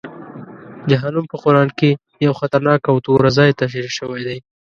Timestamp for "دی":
4.27-4.37